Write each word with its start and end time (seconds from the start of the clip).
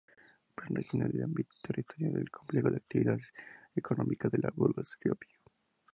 Plan 0.55 0.73
Regional 0.75 1.11
de 1.11 1.23
Ámbito 1.23 1.53
Territorial 1.61 2.13
del 2.13 2.31
complejo 2.31 2.71
de 2.71 2.77
Actividades 2.77 3.31
Económicas 3.75 4.31
de 4.31 4.39
Burgos-Riopico. 4.51 5.37